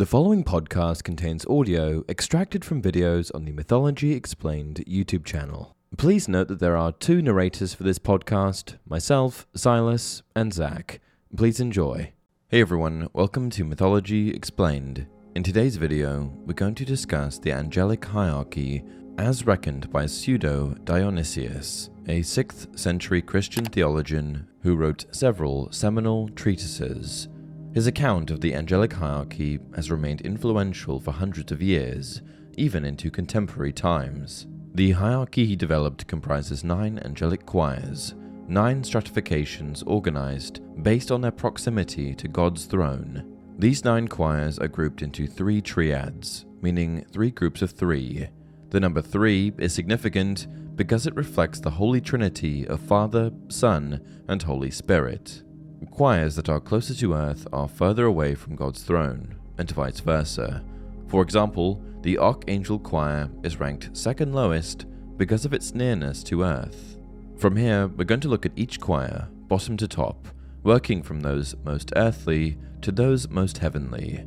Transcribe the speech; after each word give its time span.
The 0.00 0.06
following 0.06 0.44
podcast 0.44 1.04
contains 1.04 1.44
audio 1.44 2.04
extracted 2.08 2.64
from 2.64 2.80
videos 2.80 3.30
on 3.34 3.44
the 3.44 3.52
Mythology 3.52 4.14
Explained 4.14 4.82
YouTube 4.88 5.26
channel. 5.26 5.76
Please 5.98 6.26
note 6.26 6.48
that 6.48 6.58
there 6.58 6.74
are 6.74 6.92
two 6.92 7.20
narrators 7.20 7.74
for 7.74 7.82
this 7.82 7.98
podcast 7.98 8.78
myself, 8.88 9.46
Silas, 9.54 10.22
and 10.34 10.54
Zach. 10.54 11.02
Please 11.36 11.60
enjoy. 11.60 12.14
Hey 12.48 12.62
everyone, 12.62 13.08
welcome 13.12 13.50
to 13.50 13.62
Mythology 13.62 14.30
Explained. 14.30 15.06
In 15.34 15.42
today's 15.42 15.76
video, 15.76 16.32
we're 16.46 16.54
going 16.54 16.76
to 16.76 16.86
discuss 16.86 17.38
the 17.38 17.52
angelic 17.52 18.02
hierarchy 18.02 18.82
as 19.18 19.44
reckoned 19.46 19.92
by 19.92 20.06
Pseudo 20.06 20.76
Dionysius, 20.84 21.90
a 22.08 22.20
6th 22.20 22.78
century 22.78 23.20
Christian 23.20 23.66
theologian 23.66 24.48
who 24.62 24.76
wrote 24.76 25.04
several 25.10 25.70
seminal 25.70 26.30
treatises. 26.30 27.28
His 27.72 27.86
account 27.86 28.30
of 28.30 28.40
the 28.40 28.54
angelic 28.54 28.92
hierarchy 28.94 29.60
has 29.76 29.92
remained 29.92 30.22
influential 30.22 30.98
for 30.98 31.12
hundreds 31.12 31.52
of 31.52 31.62
years, 31.62 32.20
even 32.56 32.84
into 32.84 33.12
contemporary 33.12 33.72
times. 33.72 34.48
The 34.74 34.90
hierarchy 34.92 35.46
he 35.46 35.54
developed 35.54 36.08
comprises 36.08 36.64
nine 36.64 37.00
angelic 37.04 37.46
choirs, 37.46 38.14
nine 38.48 38.82
stratifications 38.82 39.84
organized 39.84 40.60
based 40.82 41.12
on 41.12 41.20
their 41.20 41.30
proximity 41.30 42.12
to 42.16 42.26
God's 42.26 42.64
throne. 42.64 43.36
These 43.56 43.84
nine 43.84 44.08
choirs 44.08 44.58
are 44.58 44.68
grouped 44.68 45.02
into 45.02 45.28
three 45.28 45.60
triads, 45.60 46.46
meaning 46.62 47.04
three 47.12 47.30
groups 47.30 47.62
of 47.62 47.70
three. 47.70 48.28
The 48.70 48.80
number 48.80 49.02
three 49.02 49.52
is 49.58 49.72
significant 49.72 50.48
because 50.76 51.06
it 51.06 51.14
reflects 51.14 51.60
the 51.60 51.70
Holy 51.70 52.00
Trinity 52.00 52.66
of 52.66 52.80
Father, 52.80 53.30
Son, 53.48 54.00
and 54.26 54.42
Holy 54.42 54.70
Spirit. 54.70 55.42
Choirs 55.86 56.36
that 56.36 56.48
are 56.48 56.60
closer 56.60 56.94
to 56.94 57.14
Earth 57.14 57.46
are 57.52 57.68
further 57.68 58.04
away 58.04 58.34
from 58.34 58.56
God's 58.56 58.82
throne, 58.82 59.36
and 59.58 59.70
vice 59.70 60.00
versa. 60.00 60.62
For 61.08 61.22
example, 61.22 61.82
the 62.02 62.18
Archangel 62.18 62.78
Choir 62.78 63.30
is 63.42 63.60
ranked 63.60 63.96
second 63.96 64.34
lowest 64.34 64.86
because 65.16 65.44
of 65.44 65.52
its 65.52 65.74
nearness 65.74 66.22
to 66.24 66.42
Earth. 66.42 66.98
From 67.36 67.56
here, 67.56 67.88
we're 67.88 68.04
going 68.04 68.20
to 68.20 68.28
look 68.28 68.46
at 68.46 68.52
each 68.56 68.80
choir, 68.80 69.28
bottom 69.48 69.76
to 69.78 69.88
top, 69.88 70.28
working 70.62 71.02
from 71.02 71.20
those 71.20 71.54
most 71.64 71.92
earthly 71.96 72.58
to 72.82 72.92
those 72.92 73.28
most 73.28 73.58
heavenly. 73.58 74.26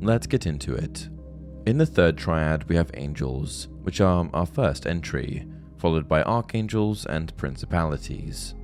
Let's 0.00 0.26
get 0.26 0.46
into 0.46 0.74
it. 0.74 1.08
In 1.66 1.78
the 1.78 1.86
third 1.86 2.18
triad, 2.18 2.68
we 2.68 2.76
have 2.76 2.90
angels, 2.94 3.68
which 3.82 4.00
are 4.00 4.28
our 4.34 4.46
first 4.46 4.86
entry, 4.86 5.46
followed 5.78 6.08
by 6.08 6.22
archangels 6.22 7.06
and 7.06 7.34
principalities. 7.36 8.54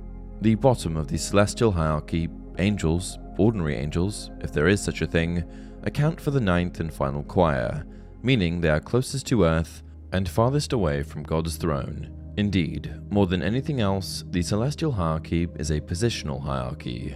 The 0.41 0.55
bottom 0.55 0.97
of 0.97 1.07
the 1.07 1.19
celestial 1.19 1.71
hierarchy, 1.71 2.27
angels, 2.57 3.19
ordinary 3.37 3.75
angels, 3.75 4.31
if 4.39 4.51
there 4.51 4.67
is 4.67 4.81
such 4.81 5.03
a 5.03 5.07
thing, 5.07 5.43
account 5.83 6.19
for 6.19 6.31
the 6.31 6.41
ninth 6.41 6.79
and 6.79 6.91
final 6.91 7.21
choir, 7.21 7.85
meaning 8.23 8.59
they 8.59 8.69
are 8.69 8.79
closest 8.79 9.27
to 9.27 9.43
earth 9.43 9.83
and 10.11 10.27
farthest 10.27 10.73
away 10.73 11.03
from 11.03 11.21
God's 11.21 11.57
throne. 11.57 12.33
Indeed, 12.37 12.91
more 13.11 13.27
than 13.27 13.43
anything 13.43 13.81
else, 13.81 14.23
the 14.31 14.41
celestial 14.41 14.91
hierarchy 14.91 15.47
is 15.59 15.69
a 15.69 15.79
positional 15.79 16.41
hierarchy. 16.41 17.15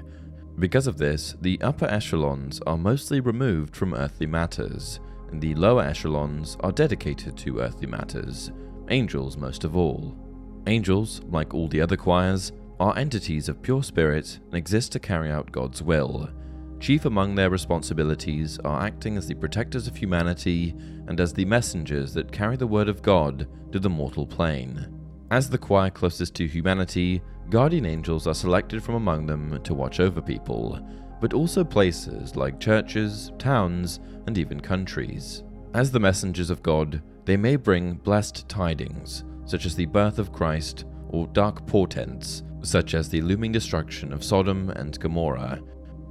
Because 0.59 0.85
of 0.85 0.99
this, 0.99 1.35
the 1.41 1.59
upper 1.61 1.85
echelons 1.85 2.61
are 2.67 2.77
mostly 2.77 3.21
removed 3.21 3.75
from 3.75 3.95
earthly 3.95 4.27
matters, 4.27 4.99
and 5.31 5.41
the 5.41 5.55
lower 5.55 5.81
echelons 5.81 6.57
are 6.59 6.71
dedicated 6.71 7.35
to 7.37 7.59
earthly 7.59 7.87
matters, 7.87 8.51
angels 8.89 9.35
most 9.35 9.63
of 9.63 9.75
all. 9.75 10.15
Angels, 10.67 11.21
like 11.29 11.55
all 11.55 11.67
the 11.67 11.81
other 11.81 11.97
choirs, 11.97 12.51
are 12.79 12.97
entities 12.97 13.49
of 13.49 13.61
pure 13.61 13.83
spirit 13.83 14.39
and 14.45 14.55
exist 14.55 14.91
to 14.91 14.99
carry 14.99 15.31
out 15.31 15.51
God's 15.51 15.81
will. 15.81 16.29
Chief 16.79 17.05
among 17.05 17.35
their 17.35 17.49
responsibilities 17.49 18.59
are 18.65 18.81
acting 18.81 19.17
as 19.17 19.27
the 19.27 19.33
protectors 19.33 19.87
of 19.87 19.95
humanity 19.95 20.75
and 21.07 21.19
as 21.19 21.33
the 21.33 21.45
messengers 21.45 22.13
that 22.13 22.31
carry 22.31 22.57
the 22.57 22.67
word 22.67 22.89
of 22.89 23.01
God 23.01 23.47
to 23.71 23.79
the 23.79 23.89
mortal 23.89 24.27
plane. 24.27 24.91
As 25.31 25.49
the 25.49 25.57
choir 25.57 25.89
closest 25.89 26.35
to 26.35 26.47
humanity, 26.47 27.21
guardian 27.49 27.85
angels 27.85 28.27
are 28.27 28.33
selected 28.33 28.83
from 28.83 28.95
among 28.95 29.25
them 29.25 29.61
to 29.63 29.73
watch 29.73 29.99
over 29.99 30.21
people, 30.21 30.79
but 31.21 31.33
also 31.33 31.63
places 31.63 32.35
like 32.35 32.59
churches, 32.59 33.31
towns, 33.39 33.99
and 34.27 34.37
even 34.37 34.59
countries. 34.59 35.43
As 35.73 35.91
the 35.91 35.99
messengers 35.99 36.49
of 36.49 36.61
God, 36.61 37.01
they 37.25 37.37
may 37.37 37.55
bring 37.55 37.93
blessed 37.93 38.47
tidings, 38.47 39.23
such 39.45 39.65
as 39.65 39.75
the 39.75 39.85
birth 39.85 40.19
of 40.19 40.31
Christ, 40.31 40.85
or 41.09 41.27
dark 41.27 41.65
portents, 41.65 42.43
such 42.65 42.93
as 42.93 43.09
the 43.09 43.21
looming 43.21 43.51
destruction 43.51 44.11
of 44.11 44.23
Sodom 44.23 44.69
and 44.71 44.99
Gomorrah. 44.99 45.61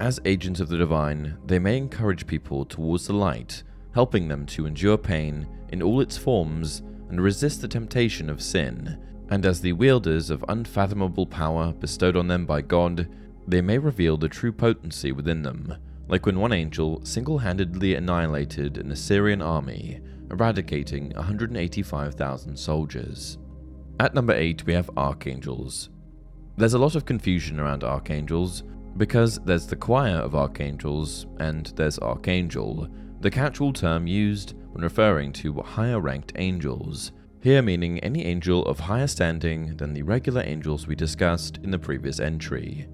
As 0.01 0.21
agents 0.25 0.61
of 0.61 0.69
the 0.69 0.79
divine, 0.79 1.37
they 1.47 1.59
may 1.59 1.77
encourage 1.77 2.27
people 2.27 2.65
towards 2.65 3.07
the 3.07 3.13
light, 3.13 3.63
helping 3.95 4.29
them 4.29 4.47
to 4.47 4.67
endure 4.67 4.99
pain 4.99 5.47
in 5.69 5.83
all 5.83 6.01
its 6.01 6.17
forms 6.17 6.83
and 7.09 7.21
resist 7.21 7.61
the 7.61 7.69
temptation 7.69 8.29
of 8.29 8.43
sin. 8.43 8.99
And 9.31 9.47
as 9.47 9.61
the 9.61 9.73
wielders 9.73 10.31
of 10.31 10.45
unfathomable 10.49 11.27
power 11.27 11.73
bestowed 11.73 12.17
on 12.17 12.29
them 12.29 12.45
by 12.45 12.61
God, 12.61 13.09
they 13.47 13.61
may 13.61 13.79
reveal 13.79 14.17
the 14.17 14.29
true 14.29 14.53
potency 14.53 15.13
within 15.13 15.43
them, 15.43 15.77
like 16.09 16.27
when 16.27 16.39
one 16.39 16.53
angel 16.53 17.01
single 17.05 17.39
handedly 17.39 17.95
annihilated 17.95 18.79
an 18.79 18.91
Assyrian 18.91 19.43
army, 19.43 20.01
eradicating 20.31 21.11
185,000 21.15 22.57
soldiers. 22.57 23.39
At 24.01 24.15
number 24.15 24.35
8, 24.35 24.67
we 24.67 24.75
have 24.75 24.91
archangels, 24.97 25.91
there's 26.57 26.75
a 26.75 26.79
lot 26.79 26.95
of 26.95 27.05
confusion 27.05 27.59
around 27.59 27.83
archangels 27.83 28.63
because 28.97 29.39
there's 29.41 29.67
the 29.67 29.77
choir 29.77 30.17
of 30.17 30.37
archangels 30.37 31.27
and 31.41 31.73
there's 31.75 31.99
archangel, 31.99 32.89
the 33.21 33.31
catch-all 33.31 33.73
term 33.73 34.07
used 34.07 34.55
when 34.71 34.85
referring 34.85 35.33
to 35.33 35.61
higher 35.63 36.01
ranked 36.01 36.33
angels, 36.37 37.11
here 37.43 37.61
meaning 37.61 37.99
any 38.01 38.25
angel 38.25 38.65
of 38.67 38.79
higher 38.79 39.07
standing 39.09 39.77
than 39.77 39.93
the 39.93 40.03
regular 40.03 40.43
angels 40.43 40.87
we 40.87 40.95
discussed 40.95 41.59
in 41.65 41.71
the 41.71 41.79
previous 41.79 42.21
entry. 42.21 42.87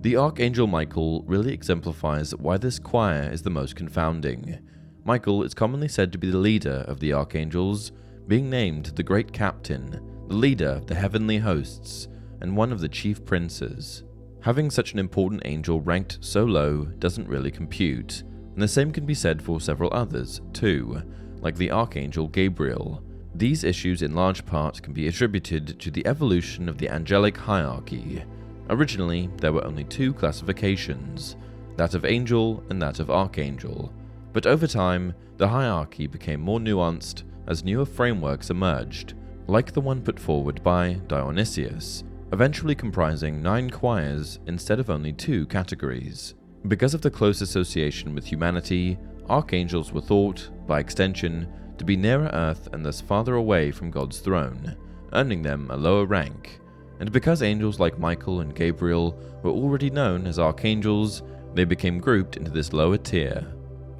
The 0.00 0.16
Archangel 0.16 0.66
Michael 0.66 1.22
really 1.26 1.52
exemplifies 1.52 2.34
why 2.34 2.56
this 2.56 2.78
choir 2.78 3.30
is 3.30 3.42
the 3.42 3.50
most 3.50 3.76
confounding. 3.76 4.58
Michael 5.04 5.42
is 5.42 5.54
commonly 5.54 5.88
said 5.88 6.12
to 6.12 6.18
be 6.18 6.30
the 6.30 6.38
leader 6.38 6.84
of 6.88 6.98
the 6.98 7.12
archangels, 7.12 7.92
being 8.26 8.48
named 8.48 8.86
the 8.86 9.02
Great 9.02 9.32
Captain, 9.32 10.00
the 10.28 10.34
leader 10.34 10.70
of 10.70 10.86
the 10.86 10.94
heavenly 10.94 11.38
hosts, 11.38 12.08
and 12.42 12.56
one 12.56 12.72
of 12.72 12.80
the 12.80 12.88
chief 12.88 13.24
princes. 13.24 14.04
Having 14.40 14.70
such 14.70 14.92
an 14.92 14.98
important 14.98 15.42
angel 15.44 15.80
ranked 15.80 16.18
so 16.20 16.44
low 16.44 16.84
doesn't 16.84 17.28
really 17.28 17.50
compute, 17.50 18.24
and 18.52 18.62
the 18.62 18.68
same 18.68 18.92
can 18.92 19.06
be 19.06 19.14
said 19.14 19.40
for 19.40 19.60
several 19.60 19.88
others, 19.94 20.40
too, 20.52 21.00
like 21.40 21.56
the 21.56 21.70
Archangel 21.70 22.28
Gabriel. 22.28 23.02
These 23.34 23.64
issues, 23.64 24.02
in 24.02 24.14
large 24.14 24.44
part, 24.44 24.82
can 24.82 24.92
be 24.92 25.08
attributed 25.08 25.80
to 25.80 25.90
the 25.90 26.06
evolution 26.06 26.68
of 26.68 26.76
the 26.76 26.90
angelic 26.90 27.36
hierarchy. 27.36 28.22
Originally, 28.68 29.30
there 29.38 29.52
were 29.52 29.64
only 29.64 29.84
two 29.84 30.12
classifications 30.12 31.36
that 31.76 31.94
of 31.94 32.04
angel 32.04 32.62
and 32.68 32.82
that 32.82 33.00
of 33.00 33.10
archangel, 33.10 33.92
but 34.32 34.46
over 34.46 34.66
time, 34.66 35.14
the 35.38 35.48
hierarchy 35.48 36.06
became 36.06 36.40
more 36.40 36.58
nuanced 36.60 37.22
as 37.46 37.64
newer 37.64 37.86
frameworks 37.86 38.50
emerged, 38.50 39.14
like 39.46 39.72
the 39.72 39.80
one 39.80 40.02
put 40.02 40.18
forward 40.18 40.62
by 40.62 40.94
Dionysius, 41.06 42.04
eventually 42.32 42.74
comprising 42.74 43.42
nine 43.42 43.68
choirs 43.68 44.38
instead 44.46 44.80
of 44.80 44.88
only 44.88 45.12
two 45.12 45.46
categories. 45.46 46.34
Because 46.66 46.94
of 46.94 47.02
the 47.02 47.10
close 47.10 47.42
association 47.42 48.14
with 48.14 48.24
humanity, 48.24 48.98
archangels 49.28 49.92
were 49.92 50.00
thought, 50.00 50.48
by 50.66 50.80
extension, 50.80 51.46
to 51.76 51.84
be 51.84 51.96
nearer 51.96 52.30
Earth 52.32 52.68
and 52.72 52.84
thus 52.84 53.00
farther 53.00 53.34
away 53.34 53.70
from 53.70 53.90
God's 53.90 54.20
throne, 54.20 54.76
earning 55.12 55.42
them 55.42 55.70
a 55.70 55.76
lower 55.76 56.06
rank. 56.06 56.60
And 57.00 57.12
because 57.12 57.42
angels 57.42 57.78
like 57.78 57.98
Michael 57.98 58.40
and 58.40 58.54
Gabriel 58.54 59.18
were 59.42 59.50
already 59.50 59.90
known 59.90 60.26
as 60.26 60.38
archangels, 60.38 61.22
they 61.54 61.64
became 61.64 61.98
grouped 61.98 62.36
into 62.36 62.50
this 62.50 62.72
lower 62.72 62.96
tier. 62.96 63.46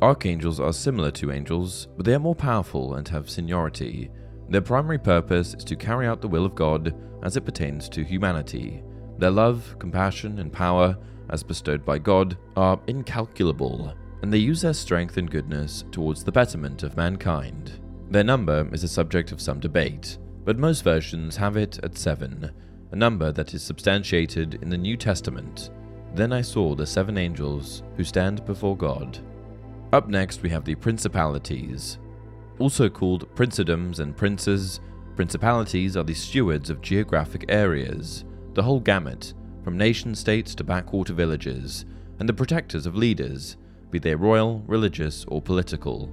Archangels 0.01 0.59
are 0.59 0.73
similar 0.73 1.11
to 1.13 1.33
angels, 1.33 1.89
but 1.97 2.07
they 2.07 2.15
are 2.15 2.19
more 2.19 2.35
powerful 2.35 2.95
and 2.95 3.07
have 3.09 3.29
seniority, 3.29 4.11
their 4.53 4.61
primary 4.61 4.99
purpose 4.99 5.55
is 5.55 5.65
to 5.65 5.77
carry 5.77 6.07
out 6.07 6.21
the 6.21 6.29
will 6.29 6.45
of 6.45 6.55
God 6.55 6.95
as 7.23 7.37
it 7.37 7.45
pertains 7.45 7.89
to 7.89 8.05
humanity. 8.05 8.83
Their 9.19 9.31
love, 9.31 9.77
compassion, 9.79 10.39
and 10.39 10.53
power, 10.53 10.97
as 11.31 11.43
bestowed 11.43 11.85
by 11.85 11.99
God, 11.99 12.37
are 12.57 12.81
incalculable, 12.87 13.95
and 14.23 14.33
they 14.33 14.39
use 14.39 14.61
their 14.61 14.75
strength 14.75 15.17
and 15.17 15.31
goodness 15.31 15.85
towards 15.91 16.23
the 16.23 16.33
betterment 16.33 16.83
of 16.83 16.97
mankind. 16.97 17.81
Their 18.11 18.25
number 18.25 18.69
is 18.73 18.85
a 18.85 18.89
subject 18.89 19.33
of 19.33 19.41
some 19.41 19.59
debate, 19.61 20.19
but 20.45 20.59
most 20.59 20.83
versions 20.83 21.37
have 21.37 21.57
it 21.57 21.79
at 21.83 21.97
seven, 21.97 22.51
a 22.91 22.97
number 22.97 23.33
that 23.33 23.55
is 23.55 23.63
substantiated 23.63 24.59
in 24.61 24.69
the 24.69 24.77
New 24.77 24.97
Testament. 24.97 25.71
Then 26.15 26.33
I 26.33 26.43
saw 26.43 26.75
the 26.75 26.87
seven 26.87 27.17
angels 27.17 27.83
who 27.97 28.05
stand 28.05 28.45
before 28.45 28.77
God. 28.77 29.19
Up 29.95 30.09
next, 30.09 30.43
we 30.43 30.51
have 30.51 30.65
the 30.65 30.75
principalities, 30.75 31.99
also 32.63 32.89
called 32.89 33.29
princedoms 33.35 33.99
and 33.99 34.17
princes, 34.17 34.79
principalities 35.17 35.97
are 35.97 36.05
the 36.05 36.15
stewards 36.15 36.71
of 36.71 36.81
geographic 36.81 37.45
areas, 37.49 38.25
the 38.55 38.63
whole 38.63 38.79
gamut, 38.79 39.35
from 39.65 39.77
nation 39.77 40.15
states 40.15 40.55
to 40.55 40.63
backwater 40.63 41.13
villages, 41.13 41.85
and 42.21 42.29
the 42.29 42.33
protectors 42.33 42.87
of 42.87 42.95
leaders. 42.95 43.57
be 43.91 43.99
they 43.99 44.15
royal, 44.15 44.63
religious, 44.69 45.25
or 45.27 45.43
political. 45.43 46.09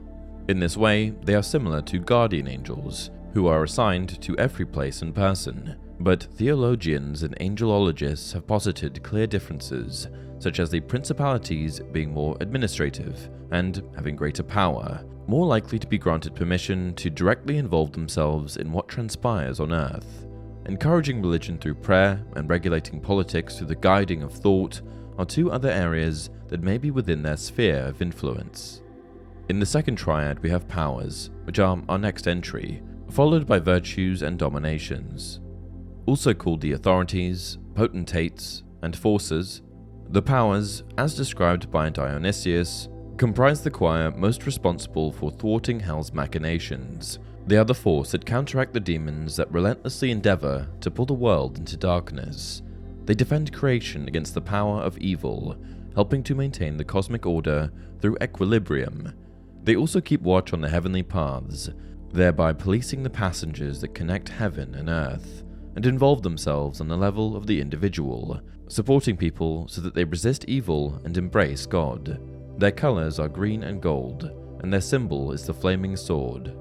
In 0.47 0.59
this 0.59 0.75
way, 0.75 1.11
they 1.23 1.35
are 1.35 1.43
similar 1.43 1.83
to 1.83 1.99
guardian 1.99 2.47
angels, 2.47 3.11
who 3.35 3.45
are 3.45 3.63
assigned 3.63 4.19
to 4.19 4.35
every 4.39 4.65
place 4.65 5.03
and 5.03 5.13
person, 5.13 5.75
but 5.99 6.23
theologians 6.35 7.23
and 7.23 7.35
angelologists 7.39 8.33
have 8.33 8.47
posited 8.47 9.03
clear 9.03 9.27
differences, 9.27 10.07
such 10.39 10.59
as 10.59 10.69
the 10.69 10.79
principalities 10.79 11.79
being 11.91 12.13
more 12.13 12.37
administrative 12.39 13.29
and 13.51 13.83
having 13.95 14.15
greater 14.15 14.43
power, 14.43 15.03
more 15.27 15.45
likely 15.45 15.77
to 15.77 15.87
be 15.87 15.97
granted 15.97 16.33
permission 16.33 16.93
to 16.95 17.09
directly 17.09 17.57
involve 17.57 17.91
themselves 17.91 18.57
in 18.57 18.71
what 18.71 18.87
transpires 18.87 19.59
on 19.59 19.73
earth. 19.73 20.25
Encouraging 20.65 21.21
religion 21.21 21.57
through 21.57 21.75
prayer 21.75 22.23
and 22.35 22.49
regulating 22.49 23.01
politics 23.01 23.57
through 23.57 23.67
the 23.67 23.75
guiding 23.75 24.23
of 24.23 24.31
thought 24.31 24.81
are 25.17 25.25
two 25.25 25.51
other 25.51 25.69
areas 25.69 26.29
that 26.47 26.63
may 26.63 26.77
be 26.77 26.91
within 26.91 27.21
their 27.21 27.37
sphere 27.37 27.85
of 27.87 28.01
influence. 28.01 28.81
In 29.49 29.59
the 29.59 29.65
second 29.65 29.97
triad, 29.97 30.39
we 30.39 30.49
have 30.49 30.67
powers, 30.67 31.31
which 31.43 31.59
are 31.59 31.81
our 31.89 31.97
next 31.97 32.27
entry, 32.27 32.81
followed 33.09 33.45
by 33.45 33.59
virtues 33.59 34.21
and 34.21 34.37
dominations. 34.37 35.41
Also 36.05 36.33
called 36.33 36.61
the 36.61 36.71
authorities, 36.71 37.57
potentates, 37.75 38.63
and 38.81 38.95
forces, 38.95 39.61
the 40.11 40.21
powers, 40.21 40.83
as 40.97 41.15
described 41.15 41.69
by 41.69 41.89
Dionysius, 41.89 42.89
comprise 43.17 43.61
the 43.61 43.69
choir 43.69 44.09
most 44.09 44.45
responsible 44.47 45.11
for 45.11 45.29
thwarting 45.29 45.79
hell's 45.79 46.13
machinations. 46.13 47.19
They 47.45 47.57
are 47.57 47.63
the 47.63 47.75
force 47.75 48.11
that 48.11 48.25
counteract 48.25 48.73
the 48.73 48.79
demons 48.79 49.35
that 49.35 49.51
relentlessly 49.51 50.09
endeavor 50.09 50.67
to 50.81 50.89
pull 50.89 51.05
the 51.05 51.13
world 51.13 51.59
into 51.59 51.77
darkness. 51.77 52.63
They 53.05 53.13
defend 53.13 53.53
creation 53.53 54.07
against 54.07 54.33
the 54.33 54.41
power 54.41 54.81
of 54.81 54.97
evil, 54.97 55.57
helping 55.95 56.23
to 56.23 56.35
maintain 56.35 56.77
the 56.77 56.83
cosmic 56.83 57.25
order 57.25 57.71
through 58.01 58.17
equilibrium. 58.21 59.13
They 59.63 59.75
also 59.75 60.01
keep 60.01 60.21
watch 60.21 60.53
on 60.53 60.61
the 60.61 60.69
heavenly 60.69 61.03
paths, 61.03 61.69
thereby 62.11 62.53
policing 62.53 63.03
the 63.03 63.09
passengers 63.09 63.81
that 63.81 63.93
connect 63.93 64.29
heaven 64.29 64.73
and 64.73 64.89
earth, 64.89 65.43
and 65.75 65.86
involve 65.86 66.21
themselves 66.21 66.81
on 66.81 66.88
the 66.88 66.98
level 66.98 67.36
of 67.36 67.48
the 67.48 67.60
individual, 67.62 68.39
supporting 68.68 69.18
people 69.18 69.68
so 69.68 69.81
that 69.81 69.94
they 69.94 70.04
resist 70.04 70.45
evil 70.45 71.01
and 71.04 71.18
embrace 71.18 71.66
God. 71.66 72.19
Their 72.57 72.71
colors 72.71 73.19
are 73.19 73.30
green 73.30 73.63
and 73.63 73.81
gold, 73.81 74.31
and 74.62 74.71
their 74.71 74.81
symbol 74.81 75.31
is 75.31 75.45
the 75.45 75.54
flaming 75.54 75.95
sword. 75.95 76.56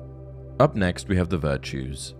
Up 0.61 0.75
next, 0.75 1.09
we 1.09 1.17
have 1.17 1.29
the 1.29 1.39
virtues. 1.39 2.15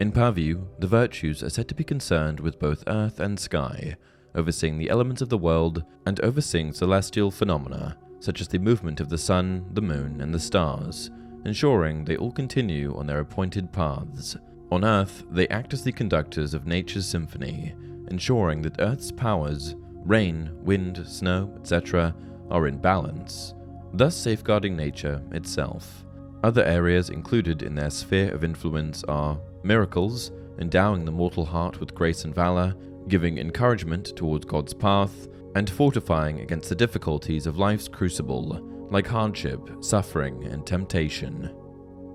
In 0.00 0.12
purview, 0.12 0.64
the 0.78 0.86
virtues 0.86 1.42
are 1.42 1.50
said 1.50 1.68
to 1.68 1.74
be 1.74 1.84
concerned 1.84 2.40
with 2.40 2.58
both 2.58 2.84
earth 2.86 3.20
and 3.20 3.38
sky, 3.38 3.96
overseeing 4.34 4.78
the 4.78 4.88
elements 4.88 5.20
of 5.20 5.28
the 5.28 5.38
world 5.38 5.84
and 6.06 6.20
overseeing 6.20 6.72
celestial 6.72 7.30
phenomena, 7.30 7.98
such 8.18 8.40
as 8.40 8.48
the 8.48 8.58
movement 8.58 9.00
of 9.00 9.08
the 9.08 9.18
sun, 9.18 9.66
the 9.72 9.82
moon, 9.82 10.20
and 10.20 10.32
the 10.32 10.40
stars, 10.40 11.10
ensuring 11.44 12.04
they 12.04 12.16
all 12.16 12.32
continue 12.32 12.96
on 12.96 13.06
their 13.06 13.20
appointed 13.20 13.72
paths. 13.72 14.36
On 14.70 14.84
Earth, 14.84 15.24
they 15.30 15.48
act 15.48 15.72
as 15.72 15.82
the 15.82 15.92
conductors 15.92 16.54
of 16.54 16.66
nature's 16.66 17.06
symphony, 17.06 17.74
ensuring 18.10 18.62
that 18.62 18.80
Earth's 18.80 19.10
powers, 19.10 19.74
rain, 20.04 20.50
wind, 20.62 21.04
snow, 21.06 21.52
etc., 21.58 22.14
are 22.50 22.66
in 22.66 22.78
balance, 22.78 23.54
thus 23.92 24.16
safeguarding 24.16 24.76
nature 24.76 25.22
itself. 25.32 26.04
Other 26.42 26.64
areas 26.64 27.10
included 27.10 27.62
in 27.62 27.74
their 27.74 27.90
sphere 27.90 28.32
of 28.32 28.44
influence 28.44 29.04
are 29.04 29.40
miracles, 29.62 30.30
endowing 30.58 31.04
the 31.04 31.12
mortal 31.12 31.44
heart 31.44 31.80
with 31.80 31.94
grace 31.94 32.24
and 32.24 32.34
valor, 32.34 32.74
giving 33.08 33.38
encouragement 33.38 34.16
towards 34.16 34.44
God's 34.44 34.72
path, 34.72 35.28
and 35.56 35.68
fortifying 35.68 36.40
against 36.40 36.68
the 36.68 36.74
difficulties 36.76 37.46
of 37.46 37.58
life's 37.58 37.88
crucible, 37.88 38.60
like 38.90 39.06
hardship, 39.06 39.60
suffering, 39.80 40.44
and 40.44 40.64
temptation. 40.64 41.54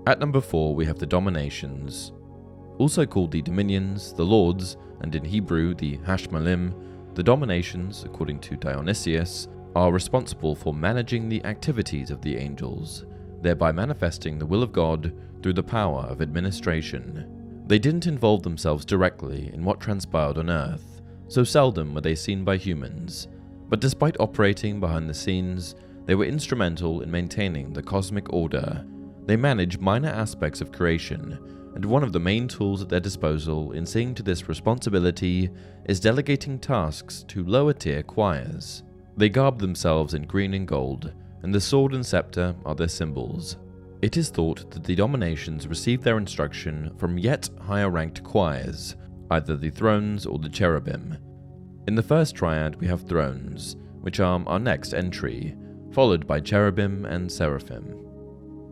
At 0.06 0.20
number 0.20 0.40
4, 0.40 0.74
we 0.74 0.86
have 0.86 0.98
the 0.98 1.06
dominations. 1.06 2.12
Also 2.78 3.06
called 3.06 3.30
the 3.30 3.42
dominions, 3.42 4.12
the 4.12 4.24
lords, 4.24 4.76
and 5.00 5.14
in 5.14 5.24
Hebrew 5.24 5.74
the 5.74 5.98
Hashmalim, 5.98 6.74
the 7.14 7.22
dominations, 7.22 8.04
according 8.04 8.40
to 8.40 8.56
Dionysius, 8.56 9.48
are 9.74 9.92
responsible 9.92 10.54
for 10.54 10.74
managing 10.74 11.28
the 11.28 11.44
activities 11.44 12.10
of 12.10 12.22
the 12.22 12.36
angels, 12.36 13.04
thereby 13.42 13.72
manifesting 13.72 14.38
the 14.38 14.46
will 14.46 14.62
of 14.62 14.72
God 14.72 15.12
through 15.42 15.54
the 15.54 15.62
power 15.62 16.02
of 16.02 16.22
administration. 16.22 17.64
They 17.66 17.78
didn't 17.78 18.06
involve 18.06 18.42
themselves 18.42 18.84
directly 18.84 19.50
in 19.52 19.64
what 19.64 19.80
transpired 19.80 20.38
on 20.38 20.50
Earth, 20.50 21.02
so 21.28 21.44
seldom 21.44 21.94
were 21.94 22.00
they 22.00 22.14
seen 22.14 22.44
by 22.44 22.56
humans, 22.56 23.28
but 23.68 23.80
despite 23.80 24.20
operating 24.20 24.80
behind 24.80 25.08
the 25.08 25.14
scenes, 25.14 25.74
they 26.04 26.14
were 26.14 26.24
instrumental 26.24 27.02
in 27.02 27.10
maintaining 27.10 27.72
the 27.72 27.82
cosmic 27.82 28.32
order. 28.32 28.84
They 29.26 29.36
manage 29.36 29.78
minor 29.78 30.10
aspects 30.10 30.60
of 30.60 30.70
creation, 30.70 31.38
and 31.76 31.84
one 31.84 32.02
of 32.02 32.14
the 32.14 32.18
main 32.18 32.48
tools 32.48 32.80
at 32.80 32.88
their 32.88 33.00
disposal 33.00 33.72
in 33.72 33.84
seeing 33.84 34.14
to 34.14 34.22
this 34.22 34.48
responsibility 34.48 35.50
is 35.84 36.00
delegating 36.00 36.58
tasks 36.58 37.22
to 37.28 37.44
lower 37.44 37.74
tier 37.74 38.02
choirs. 38.02 38.82
They 39.18 39.28
garb 39.28 39.58
themselves 39.58 40.14
in 40.14 40.22
green 40.22 40.54
and 40.54 40.66
gold, 40.66 41.12
and 41.42 41.54
the 41.54 41.60
sword 41.60 41.92
and 41.92 42.04
scepter 42.04 42.56
are 42.64 42.74
their 42.74 42.88
symbols. 42.88 43.58
It 44.00 44.16
is 44.16 44.30
thought 44.30 44.70
that 44.70 44.84
the 44.84 44.94
dominations 44.94 45.68
received 45.68 46.02
their 46.02 46.16
instruction 46.16 46.94
from 46.96 47.18
yet 47.18 47.50
higher 47.60 47.90
ranked 47.90 48.24
choirs, 48.24 48.96
either 49.30 49.54
the 49.54 49.68
thrones 49.68 50.24
or 50.24 50.38
the 50.38 50.48
cherubim. 50.48 51.18
In 51.86 51.94
the 51.94 52.02
first 52.02 52.34
triad, 52.34 52.76
we 52.76 52.86
have 52.86 53.02
thrones, 53.02 53.76
which 54.00 54.18
are 54.18 54.42
our 54.46 54.58
next 54.58 54.94
entry, 54.94 55.54
followed 55.92 56.26
by 56.26 56.40
cherubim 56.40 57.04
and 57.04 57.30
seraphim. 57.30 58.05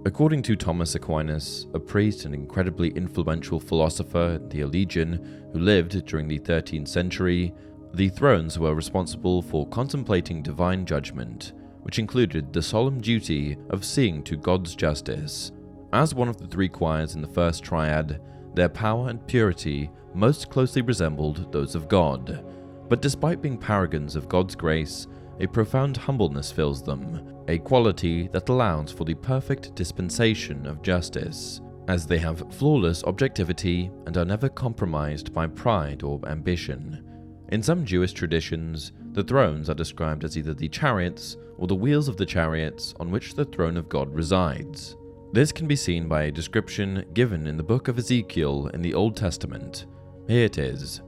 According 0.07 0.43
to 0.43 0.55
Thomas 0.55 0.95
Aquinas, 0.95 1.67
a 1.73 1.81
priest 1.81 2.27
and 2.27 2.35
incredibly 2.35 2.91
influential 2.91 3.59
philosopher 3.59 4.39
theologian 4.51 5.49
who 5.51 5.59
lived 5.59 6.05
during 6.05 6.29
the 6.29 6.39
13th 6.39 6.89
century, 6.89 7.55
the 7.95 8.11
thrones 8.11 8.59
were 8.59 8.75
responsible 8.75 9.41
for 9.41 9.67
contemplating 9.69 10.43
divine 10.43 10.85
judgment, 10.85 11.55
which 11.85 11.99
included 11.99 12.53
the 12.53 12.61
solemn 12.61 13.01
duty 13.01 13.57
of 13.71 13.83
seeing 13.83 14.23
to 14.25 14.37
God's 14.37 14.75
justice. 14.75 15.53
As 15.95 16.15
one 16.15 16.29
of 16.29 16.37
the 16.37 16.49
three 16.49 16.69
choirs 16.69 17.15
in 17.15 17.23
the 17.23 17.29
first 17.29 17.65
triad, 17.65 18.21
their 18.53 18.69
power 18.69 19.09
and 19.09 19.27
purity 19.27 19.91
most 20.13 20.51
closely 20.51 20.83
resembled 20.83 21.51
those 21.51 21.75
of 21.75 21.89
God. 21.89 22.45
But 22.91 23.01
despite 23.01 23.41
being 23.41 23.57
paragons 23.57 24.17
of 24.17 24.29
God's 24.29 24.55
grace, 24.55 25.07
a 25.41 25.47
profound 25.47 25.97
humbleness 25.97 26.53
fills 26.53 26.83
them, 26.83 27.45
a 27.49 27.59
quality 27.59 28.29
that 28.29 28.49
allows 28.49 28.93
for 28.93 29.05
the 29.05 29.15
perfect 29.15 29.75
dispensation 29.75 30.67
of 30.67 30.83
justice, 30.83 31.61
as 31.89 32.07
they 32.07 32.19
have 32.19 32.53
flawless 32.55 33.05
objectivity 33.05 33.91
and 34.07 34.17
are 34.17 34.25
never 34.25 34.49
compromised 34.49 35.33
by 35.33 35.47
pride 35.47 36.03
or 36.03 36.21
ambition. 36.27 37.05
In 37.51 37.63
some 37.63 37.85
Jewish 37.85 38.13
traditions, 38.13 38.93
the 39.13 39.23
thrones 39.23 39.69
are 39.69 39.75
described 39.75 40.25
as 40.25 40.39
either 40.39 40.55
the 40.55 40.69
chariots 40.69 41.37
or 41.59 41.67
the 41.67 41.75
wheels 41.75 42.09
of 42.09 42.17
the 42.17 42.27
chariots 42.27 42.95
on 42.99 43.11
which 43.11 43.35
the 43.35 43.45
throne 43.45 43.77
of 43.77 43.89
God 43.89 44.13
resides. 44.13 44.97
This 45.33 45.53
can 45.53 45.67
be 45.67 45.77
seen 45.77 46.09
by 46.09 46.25
a 46.25 46.33
description 46.33 47.05
given 47.13 47.47
in 47.47 47.57
the 47.57 47.63
book 47.63 47.89
of 47.89 47.99
Ezekiel 47.99 48.69
in 48.69 48.83
the 48.83 48.95
Old 48.95 49.17
Testament. 49.17 49.87
Here 50.27 50.45
it 50.45 50.59
is. 50.59 51.03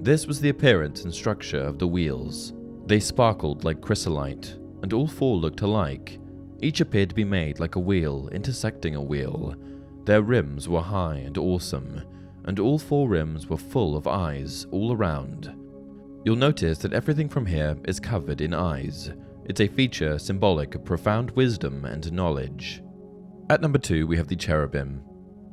This 0.00 0.26
was 0.26 0.40
the 0.40 0.50
appearance 0.50 1.04
and 1.04 1.14
structure 1.14 1.60
of 1.60 1.78
the 1.78 1.88
wheels. 1.88 2.54
They 2.90 2.98
sparkled 2.98 3.62
like 3.62 3.80
chrysolite, 3.80 4.56
and 4.82 4.92
all 4.92 5.06
four 5.06 5.36
looked 5.36 5.60
alike. 5.60 6.18
Each 6.60 6.80
appeared 6.80 7.10
to 7.10 7.14
be 7.14 7.22
made 7.22 7.60
like 7.60 7.76
a 7.76 7.78
wheel 7.78 8.28
intersecting 8.32 8.96
a 8.96 9.00
wheel. 9.00 9.54
Their 10.06 10.22
rims 10.22 10.68
were 10.68 10.82
high 10.82 11.18
and 11.18 11.38
awesome, 11.38 12.02
and 12.46 12.58
all 12.58 12.80
four 12.80 13.08
rims 13.08 13.46
were 13.46 13.56
full 13.56 13.96
of 13.96 14.08
eyes 14.08 14.66
all 14.72 14.92
around. 14.92 15.56
You'll 16.24 16.34
notice 16.34 16.78
that 16.78 16.92
everything 16.92 17.28
from 17.28 17.46
here 17.46 17.76
is 17.84 18.00
covered 18.00 18.40
in 18.40 18.52
eyes. 18.52 19.12
It's 19.44 19.60
a 19.60 19.68
feature 19.68 20.18
symbolic 20.18 20.74
of 20.74 20.84
profound 20.84 21.30
wisdom 21.30 21.84
and 21.84 22.12
knowledge. 22.12 22.82
At 23.48 23.60
number 23.60 23.78
two, 23.78 24.08
we 24.08 24.16
have 24.16 24.26
the 24.26 24.34
cherubim. 24.34 25.00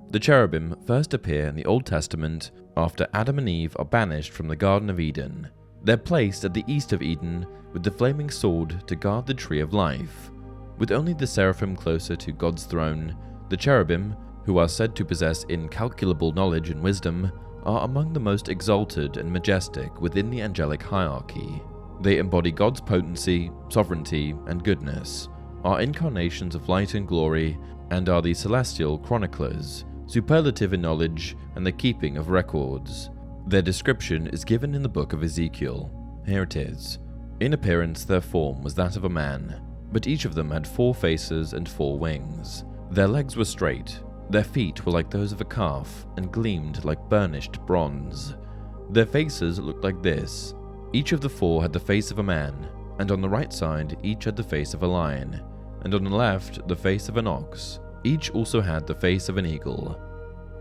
The 0.10 0.20
cherubim 0.20 0.76
first 0.88 1.14
appear 1.14 1.46
in 1.46 1.56
the 1.56 1.68
Old 1.68 1.86
Testament 1.86 2.50
after 2.76 3.06
Adam 3.14 3.38
and 3.38 3.48
Eve 3.48 3.76
are 3.78 3.86
banished 3.86 4.32
from 4.32 4.48
the 4.48 4.56
Garden 4.56 4.90
of 4.90 5.00
Eden. 5.00 5.52
They're 5.88 5.96
placed 5.96 6.44
at 6.44 6.54
the 6.54 6.66
east 6.68 6.92
of 6.92 7.02
Eden 7.02 7.48
with 7.72 7.82
the 7.82 7.92
flaming 7.92 8.30
sword 8.30 8.86
to 8.88 8.96
guard 8.98 9.26
the 9.26 9.34
tree 9.34 9.62
of 9.62 9.72
life. 9.74 10.32
With 10.78 10.92
only 10.92 11.14
the 11.14 11.26
seraphim 11.26 11.78
closer 11.78 12.18
to 12.18 12.34
God's 12.34 12.66
throne, 12.66 13.16
the 13.48 13.56
cherubim, 13.56 14.14
who 14.44 14.58
are 14.58 14.68
said 14.68 14.98
to 14.98 15.06
possess 15.06 15.46
incalculable 15.46 16.34
knowledge 16.34 16.72
and 16.72 16.84
wisdom, 16.84 17.32
are 17.64 17.86
among 17.86 18.12
the 18.12 18.20
most 18.20 18.50
exalted 18.50 19.16
and 19.16 19.32
majestic 19.32 20.02
within 20.02 20.30
the 20.30 20.42
angelic 20.42 20.84
hierarchy. 20.84 21.64
They 22.02 22.18
embody 22.18 22.52
God's 22.52 22.82
potency, 22.82 23.50
sovereignty, 23.70 24.36
and 24.48 24.66
goodness, 24.66 25.30
are 25.64 25.80
incarnations 25.80 26.54
of 26.54 26.68
light 26.68 26.96
and 26.96 27.08
glory, 27.08 27.58
and 27.92 28.10
are 28.10 28.22
the 28.22 28.34
celestial 28.34 28.98
chroniclers, 28.98 29.86
superlative 30.06 30.74
in 30.74 30.82
knowledge 30.82 31.38
and 31.56 31.66
the 31.66 31.72
keeping 31.72 32.18
of 32.18 32.28
records. 32.28 33.10
Their 33.48 33.62
description 33.62 34.28
is 34.28 34.44
given 34.44 34.76
in 34.76 34.84
the 34.84 34.90
book 34.90 35.14
of 35.14 35.24
Ezekiel. 35.24 35.90
Here 36.26 36.44
it 36.44 36.58
is. 36.58 37.00
In 37.40 37.54
appearance, 37.54 38.04
their 38.04 38.20
form 38.20 38.62
was 38.62 38.76
that 38.76 38.98
of 38.98 39.06
a 39.06 39.10
man. 39.10 39.62
but 39.92 40.06
each 40.06 40.26
of 40.26 40.36
them 40.36 40.52
had 40.52 40.68
four 40.68 40.94
faces 40.94 41.54
and 41.54 41.68
four 41.68 41.98
wings. 41.98 42.66
Their 42.92 43.08
legs 43.08 43.38
were 43.38 43.46
straight, 43.46 44.02
their 44.30 44.44
feet 44.44 44.86
were 44.86 44.92
like 44.92 45.10
those 45.10 45.32
of 45.32 45.40
a 45.40 45.46
calf 45.46 46.06
and 46.18 46.32
gleamed 46.32 46.84
like 46.84 47.10
burnished 47.10 47.66
bronze. 47.66 48.36
Their 48.90 49.06
faces 49.06 49.60
looked 49.60 49.84
like 49.84 50.02
this. 50.02 50.54
Each 50.92 51.14
of 51.14 51.22
the 51.22 51.30
four 51.30 51.62
had 51.62 51.72
the 51.72 51.80
face 51.80 52.12
of 52.12 52.20
a 52.20 52.24
man, 52.24 52.68
and 53.00 53.12
on 53.12 53.22
the 53.22 53.30
right 53.30 53.54
side 53.54 53.98
each 54.04 54.26
had 54.26 54.36
the 54.36 54.44
face 54.44 54.74
of 54.74 54.84
a 54.84 54.88
lion, 54.88 55.42
and 55.84 55.94
on 55.94 56.04
the 56.04 56.10
left 56.10 56.68
the 56.68 56.76
face 56.76 57.08
of 57.08 57.16
an 57.16 57.28
ox. 57.28 57.80
Each 58.04 58.30
also 58.32 58.60
had 58.60 58.86
the 58.86 58.96
face 58.96 59.30
of 59.30 59.38
an 59.38 59.46
eagle. 59.46 59.98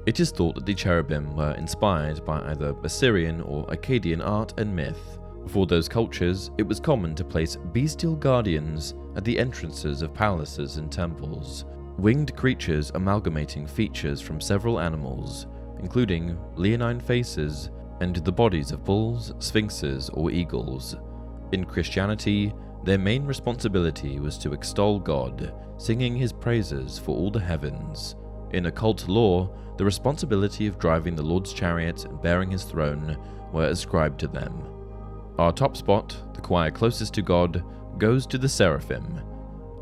It 0.06 0.20
is 0.20 0.30
thought 0.30 0.54
that 0.54 0.64
the 0.64 0.74
cherubim 0.74 1.34
were 1.34 1.54
inspired 1.54 2.24
by 2.24 2.40
either 2.52 2.76
Assyrian 2.84 3.40
or 3.40 3.66
Akkadian 3.66 4.24
art 4.24 4.54
and 4.56 4.74
myth. 4.74 5.18
For 5.48 5.66
those 5.66 5.88
cultures, 5.88 6.52
it 6.58 6.62
was 6.62 6.78
common 6.78 7.16
to 7.16 7.24
place 7.24 7.56
bestial 7.72 8.14
guardians 8.14 8.94
at 9.16 9.24
the 9.24 9.36
entrances 9.36 10.02
of 10.02 10.14
palaces 10.14 10.76
and 10.76 10.92
temples, 10.92 11.64
winged 11.98 12.36
creatures 12.36 12.92
amalgamating 12.94 13.66
features 13.66 14.20
from 14.20 14.40
several 14.40 14.78
animals, 14.78 15.48
including 15.80 16.38
leonine 16.54 17.00
faces 17.00 17.70
and 18.00 18.14
the 18.14 18.30
bodies 18.30 18.70
of 18.70 18.84
bulls, 18.84 19.32
sphinxes, 19.40 20.08
or 20.10 20.30
eagles. 20.30 20.94
In 21.50 21.64
Christianity, 21.64 22.54
their 22.84 22.98
main 22.98 23.26
responsibility 23.26 24.20
was 24.20 24.38
to 24.38 24.52
extol 24.52 25.00
God, 25.00 25.52
singing 25.78 26.14
his 26.14 26.32
praises 26.32 26.96
for 26.96 27.16
all 27.16 27.32
the 27.32 27.40
heavens. 27.40 28.14
In 28.56 28.64
occult 28.64 29.06
lore, 29.06 29.54
the 29.76 29.84
responsibility 29.84 30.66
of 30.66 30.78
driving 30.78 31.14
the 31.14 31.22
Lord's 31.22 31.52
chariot 31.52 32.06
and 32.06 32.22
bearing 32.22 32.50
his 32.50 32.62
throne 32.62 33.18
were 33.52 33.66
ascribed 33.66 34.18
to 34.20 34.28
them. 34.28 34.62
Our 35.38 35.52
top 35.52 35.76
spot, 35.76 36.16
the 36.32 36.40
choir 36.40 36.70
closest 36.70 37.12
to 37.14 37.22
God, 37.22 37.62
goes 37.98 38.26
to 38.28 38.38
the 38.38 38.48
seraphim. 38.48 39.20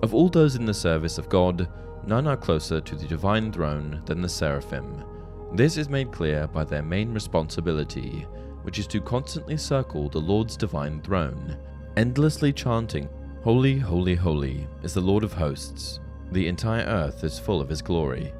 Of 0.02 0.12
all 0.12 0.28
those 0.28 0.56
in 0.56 0.66
the 0.66 0.74
service 0.74 1.18
of 1.18 1.28
God, 1.28 1.68
none 2.04 2.26
are 2.26 2.36
closer 2.36 2.80
to 2.80 2.96
the 2.96 3.06
divine 3.06 3.52
throne 3.52 4.02
than 4.06 4.20
the 4.20 4.28
seraphim. 4.28 5.04
This 5.52 5.76
is 5.76 5.88
made 5.88 6.10
clear 6.10 6.48
by 6.48 6.64
their 6.64 6.82
main 6.82 7.14
responsibility, 7.14 8.26
which 8.62 8.80
is 8.80 8.88
to 8.88 9.00
constantly 9.00 9.56
circle 9.56 10.08
the 10.08 10.18
Lord's 10.18 10.56
divine 10.56 11.00
throne, 11.00 11.56
endlessly 11.96 12.52
chanting, 12.52 13.08
Holy, 13.44 13.78
holy, 13.78 14.16
holy 14.16 14.66
is 14.82 14.94
the 14.94 15.00
Lord 15.00 15.22
of 15.22 15.32
hosts. 15.32 16.00
The 16.32 16.48
entire 16.48 16.84
earth 16.86 17.22
is 17.22 17.38
full 17.38 17.60
of 17.60 17.68
his 17.68 17.80
glory. 17.80 18.32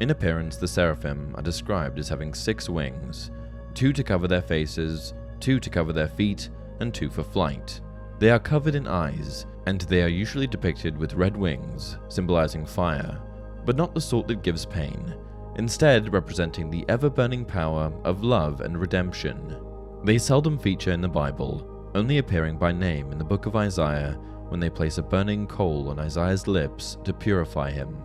In 0.00 0.10
appearance, 0.10 0.56
the 0.56 0.66
seraphim 0.66 1.34
are 1.36 1.42
described 1.42 1.98
as 1.98 2.08
having 2.08 2.32
six 2.32 2.68
wings 2.68 3.30
two 3.74 3.92
to 3.92 4.02
cover 4.02 4.26
their 4.26 4.42
faces, 4.42 5.14
two 5.38 5.60
to 5.60 5.70
cover 5.70 5.92
their 5.92 6.08
feet, 6.08 6.48
and 6.80 6.92
two 6.92 7.08
for 7.08 7.22
flight. 7.22 7.80
They 8.18 8.30
are 8.30 8.38
covered 8.38 8.74
in 8.74 8.86
eyes, 8.86 9.46
and 9.66 9.82
they 9.82 10.02
are 10.02 10.08
usually 10.08 10.46
depicted 10.46 10.98
with 10.98 11.14
red 11.14 11.36
wings, 11.36 11.98
symbolizing 12.08 12.66
fire, 12.66 13.20
but 13.64 13.76
not 13.76 13.94
the 13.94 14.00
sort 14.00 14.26
that 14.28 14.42
gives 14.42 14.66
pain, 14.66 15.14
instead, 15.56 16.12
representing 16.12 16.70
the 16.70 16.84
ever 16.88 17.08
burning 17.08 17.44
power 17.44 17.92
of 18.04 18.24
love 18.24 18.60
and 18.60 18.78
redemption. 18.78 19.58
They 20.04 20.18
seldom 20.18 20.58
feature 20.58 20.92
in 20.92 21.00
the 21.00 21.08
Bible, 21.08 21.90
only 21.94 22.18
appearing 22.18 22.56
by 22.56 22.72
name 22.72 23.12
in 23.12 23.18
the 23.18 23.24
book 23.24 23.46
of 23.46 23.56
Isaiah 23.56 24.18
when 24.48 24.60
they 24.60 24.70
place 24.70 24.98
a 24.98 25.02
burning 25.02 25.46
coal 25.46 25.90
on 25.90 26.00
Isaiah's 26.00 26.46
lips 26.46 26.98
to 27.04 27.12
purify 27.12 27.70
him. 27.70 27.96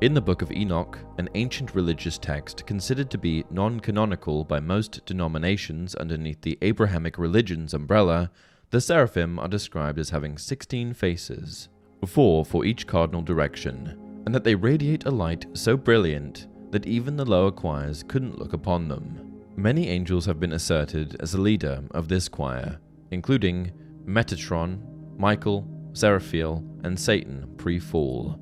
In 0.00 0.14
the 0.14 0.20
Book 0.22 0.40
of 0.40 0.50
Enoch, 0.50 0.98
an 1.18 1.28
ancient 1.34 1.74
religious 1.74 2.16
text 2.16 2.64
considered 2.64 3.10
to 3.10 3.18
be 3.18 3.44
non 3.50 3.78
canonical 3.80 4.44
by 4.44 4.58
most 4.58 5.04
denominations 5.04 5.94
underneath 5.94 6.40
the 6.40 6.56
Abrahamic 6.62 7.18
religion's 7.18 7.74
umbrella, 7.74 8.30
the 8.70 8.80
seraphim 8.80 9.38
are 9.38 9.46
described 9.46 9.98
as 9.98 10.08
having 10.08 10.38
16 10.38 10.94
faces, 10.94 11.68
four 12.06 12.46
for 12.46 12.64
each 12.64 12.86
cardinal 12.86 13.20
direction, 13.20 14.22
and 14.24 14.34
that 14.34 14.42
they 14.42 14.54
radiate 14.54 15.04
a 15.04 15.10
light 15.10 15.44
so 15.52 15.76
brilliant 15.76 16.46
that 16.70 16.86
even 16.86 17.16
the 17.16 17.26
lower 17.26 17.50
choirs 17.50 18.02
couldn't 18.02 18.38
look 18.38 18.54
upon 18.54 18.88
them. 18.88 19.42
Many 19.54 19.88
angels 19.88 20.24
have 20.24 20.40
been 20.40 20.54
asserted 20.54 21.18
as 21.20 21.32
the 21.32 21.42
leader 21.42 21.84
of 21.90 22.08
this 22.08 22.26
choir, 22.26 22.78
including 23.10 23.70
Metatron, 24.06 24.80
Michael, 25.18 25.68
Seraphiel, 25.92 26.64
and 26.84 26.98
Satan 26.98 27.52
pre 27.58 27.78
fall. 27.78 28.40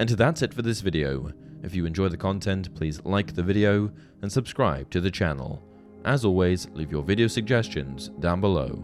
And 0.00 0.08
that's 0.08 0.40
it 0.40 0.54
for 0.54 0.62
this 0.62 0.80
video. 0.80 1.30
If 1.62 1.74
you 1.74 1.84
enjoy 1.84 2.08
the 2.08 2.16
content, 2.16 2.74
please 2.74 3.04
like 3.04 3.34
the 3.34 3.42
video 3.42 3.92
and 4.22 4.32
subscribe 4.32 4.88
to 4.92 5.00
the 5.02 5.10
channel. 5.10 5.62
As 6.06 6.24
always, 6.24 6.68
leave 6.72 6.90
your 6.90 7.02
video 7.02 7.26
suggestions 7.26 8.08
down 8.18 8.40
below. 8.40 8.82